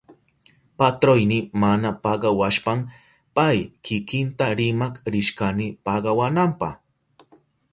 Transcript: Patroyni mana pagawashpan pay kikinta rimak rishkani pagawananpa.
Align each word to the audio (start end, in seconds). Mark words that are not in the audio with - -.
Patroyni 0.77 1.37
mana 1.61 1.89
pagawashpan 2.03 2.79
pay 3.35 3.57
kikinta 3.85 4.45
rimak 4.59 4.95
rishkani 5.13 5.67
pagawananpa. 5.85 6.69